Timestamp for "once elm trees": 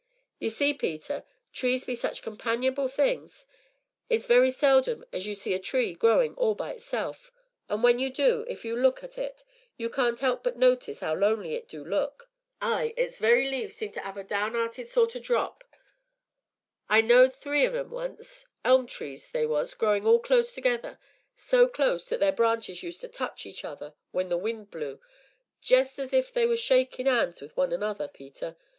17.91-19.29